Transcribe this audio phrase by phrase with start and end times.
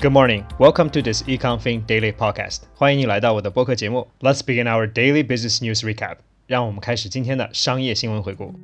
[0.00, 0.44] Good morning.
[0.58, 2.62] Welcome to this EconFin Daily Podcast.
[2.74, 4.08] 欢迎你来到我的播客节目。
[4.20, 6.16] Let's begin our daily business news recap.
[6.46, 8.54] 让我们开始今天的商业新闻回顾。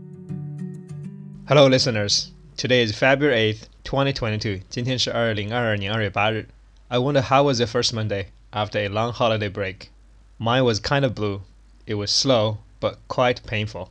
[1.47, 2.31] Hello, listeners.
[2.57, 4.63] Today is February 8th, 2022.
[4.69, 6.49] 今天是二零二二年二月八日。
[6.89, 9.91] I wonder how was your first Monday after a long holiday break?
[10.39, 11.43] Mine was kind of blue.
[11.87, 13.89] It was slow, but quite painful.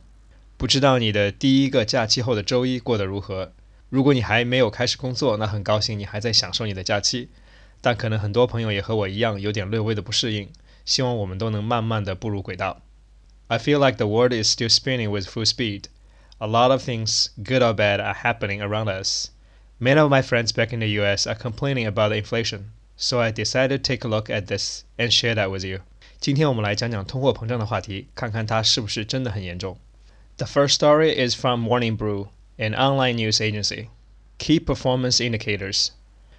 [0.56, 3.52] 不知道你的第一个假期后的周一过得如何？
[3.92, 7.28] 如果你还没有开始工作，那很高兴你还在享受你的假期。
[7.80, 10.50] 但可能很多朋友也和我一样，有点略微的不适应。
[10.84, 12.80] 希望我们都能慢慢的步入轨道。
[13.46, 15.84] I feel like the world is still spinning with full speed.
[16.38, 19.28] A lot of things, good or bad, are happening around us.
[19.78, 23.30] Many of my friends back in the US are complaining about the inflation, so I
[23.30, 25.80] decided to take a look at this and share that with you.
[26.20, 29.78] 今天我们来讲讲通货膨胀的话题，看看它是不是真的很严重。
[30.36, 32.28] The first story is from Morning Brew
[32.59, 33.89] an online news agency.
[34.37, 35.91] Key performance indicators.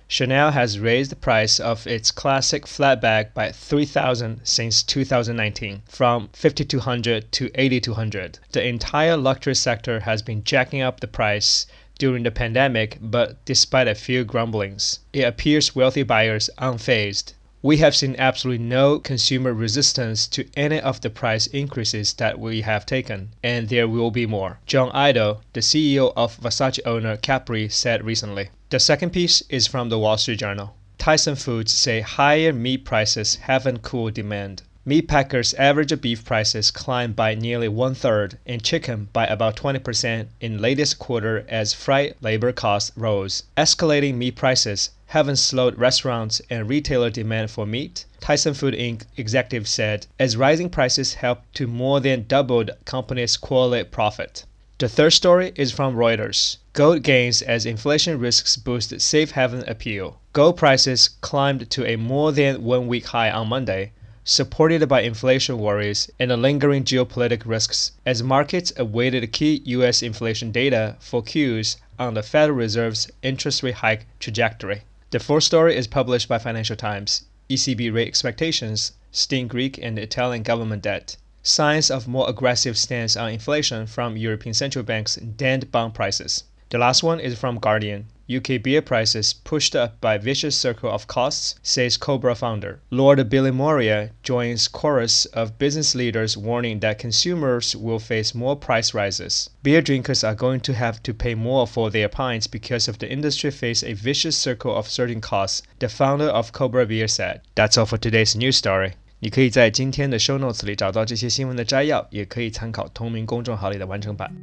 [0.07, 6.29] Chanel has raised the price of its classic flap bag by 3000 since 2019 from
[6.33, 8.39] 5200 to 8200.
[8.53, 11.67] The entire luxury sector has been jacking up the price
[11.99, 17.33] during the pandemic, but despite a few grumblings, it appears wealthy buyers unfazed
[17.65, 22.61] we have seen absolutely no consumer resistance to any of the price increases that we
[22.61, 24.59] have taken, and there will be more.
[24.67, 28.51] John Idol, the CEO of Versace owner Capri, said recently.
[28.69, 30.77] The second piece is from the Wall Street Journal.
[30.99, 34.61] Tyson Foods say higher meat prices haven't cooled demand.
[34.87, 40.27] Meat packers' average beef prices climbed by nearly one third and chicken by about 20%
[40.43, 43.45] in latest quarter as freight labor costs rose.
[43.57, 49.05] Escalating meat prices haven't slowed restaurants and retailer demand for meat, Tyson Food Inc.
[49.17, 54.45] executive said, as rising prices helped to more than double the company's quarterly profit.
[54.77, 56.59] The third story is from Reuters.
[56.75, 60.21] Gold gains as inflation risks boost safe haven appeal.
[60.35, 63.93] Gold prices climbed to a more than one week high on Monday,
[64.25, 70.03] supported by inflation worries and the lingering geopolitical risks as markets awaited key U.S.
[70.03, 74.83] inflation data for cues on the Federal Reserve's interest rate hike trajectory.
[75.11, 77.27] The fourth story is published by Financial Times.
[77.51, 81.17] ECB rate expectations sting Greek and Italian government debt.
[81.43, 86.45] Signs of more aggressive stance on inflation from European central banks dent bond prices.
[86.71, 88.07] The last one is from Guardian.
[88.29, 92.81] UK beer prices pushed up by vicious circle of costs, says Cobra founder.
[92.91, 99.51] Lord Bilimoria joins chorus of business leaders warning that consumers will face more price rises.
[99.63, 103.11] Beer drinkers are going to have to pay more for their pints because of the
[103.11, 107.41] industry face a vicious circle of certain costs, the founder of Cobra Beer said.
[107.55, 108.93] That's all for today's news story.
[109.21, 114.35] 你可以在今天的 show notes 里找到这些新闻的摘要，也可以参考同名公众号里的完整版。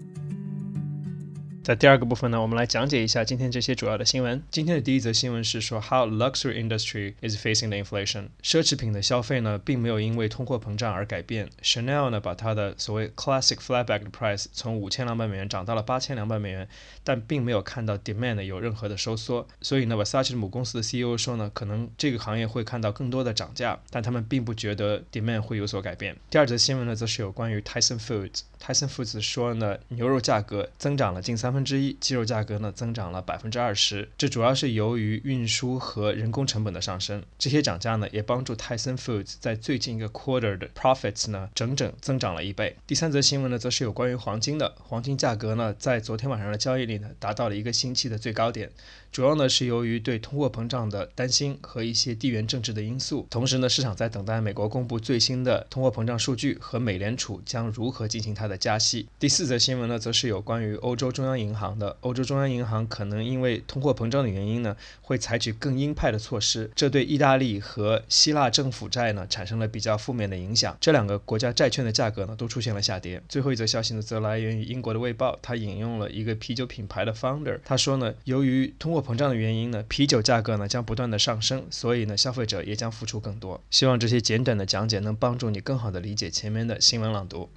[1.71, 4.43] 在第二个部分呢，我们来讲解一下今天这些主要的新闻。
[4.51, 8.27] 今天的第一则新闻是说，How luxury industry is facing the inflation。
[8.43, 11.49] 奢侈品的消费呢，并没有因为通货膨胀而改变。
[11.63, 16.67] Chanel 呢，把它的所谓 classic flatback 的 price 从五千两百美元涨到了八千两百美元，
[17.05, 19.47] 但并没有看到 demand 有任何的收缩。
[19.61, 26.17] 所以呢，Versace 母公司的 CEO 说呢，可能这个行业会看到更多的涨价，但他们并不觉得 demand 会有所改变。
[26.29, 28.41] 第二则新闻呢，则是有关于 Tyson Foods。
[28.61, 37.23] Tyson Foods 说呢，牛肉价格增长了近三分分之一，鸡肉价格呢增长了百分之二十，这主要是由于运输和人工成本的上升。
[37.39, 42.75] 这些涨价呢，也帮助 Tyson Foods 在最近一个 quarter 的 profits 呢整整增长了一倍。
[42.85, 48.69] 第三则新闻呢，则是有关于黄金的，黄金价格呢在昨天晚上的交易里呢达到了一个星期的最高点，
[49.11, 53.25] 主要呢是由于对通货膨胀的担心和一些地缘政治的因素。
[53.29, 58.41] 同时呢，市场在等待美国公布最新的通货膨胀数据和美联储将如何进行它。
[58.51, 59.07] 的加息。
[59.19, 61.97] 第四则新闻呢，则是有关于欧洲中央银行的。
[62.02, 70.78] 欧洲中央银行可能因为通货膨胀的原因呢，会采取更鹰派的措施，这对意大利和希腊政府债呢产生了比较负面的影响。
[70.79, 73.22] 这两个国家债券的价格呢都出现了下跌。
[73.28, 83.61] 最后一则消息呢，则来源于英国的《卫报》，它引用了一个啤酒品牌的 founder，他说呢，由于通货膨胀的原因呢，啤酒价格呢将不断的上升，所以呢，消费者也将付出更多。
[83.70, 87.49] 希望这些简短的讲解能帮助你更好的理解前面的新闻朗读。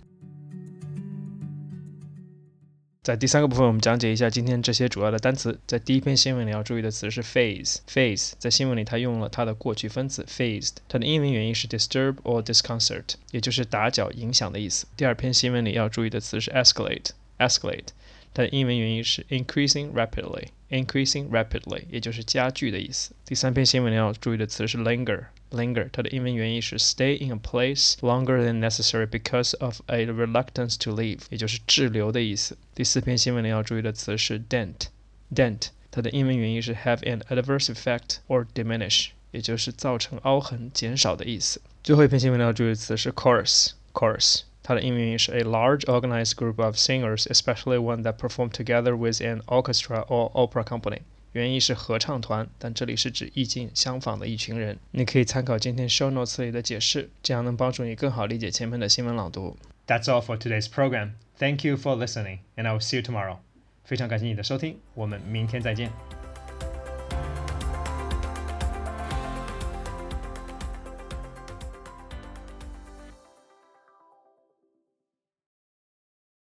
[3.05, 5.61] 在第三个部分，我们讲解一下今天这些主要的单词。
[5.67, 7.77] 在第一篇新闻里要注意的词是 phase。
[7.87, 14.87] phase 在新闻里它用了它的过去分词 phased，它的英文原因是 disturb or disconcert，也就是打搅、影响的意思。
[14.97, 17.11] 第二篇新闻里要注意的词是 escalate。
[17.39, 17.89] escalate
[18.33, 20.47] 它的英文原因是 increasing rapidly。
[20.71, 23.13] increasing rapidly，也就是加剧的意思。
[23.27, 25.25] 第三篇新闻里要注意的词是 linger。
[25.54, 32.58] linger，它的英文原意是 stay in a place longer than necessary because of a reluctance to leave，也就是滞留的意思。
[32.76, 35.70] 第四篇新闻里要注意的词是 dent，dent。
[35.92, 41.60] 它的英文原意是 have an adverse effect or diminish，也就是造成凹痕、减少的意思。
[41.84, 44.42] 最后一篇新闻要注意的词是 chorus，chorus。
[44.62, 50.30] 它的英文原意是 a large organized group of singers, especially one that perform together with an orchestra or
[50.36, 51.00] opera company。
[51.35, 54.79] 原意是合唱团，但这里是指意境相仿的一群人。
[54.93, 59.57] 你可以参考今天 show notes 里的解释，这样能帮助你更好理解前面的新闻朗读。
[59.89, 61.15] That's all for today's program.
[61.37, 63.39] Thank you for listening, and I will see you tomorrow.
[63.85, 66.14] 非常感谢你的收听，我们明天再见。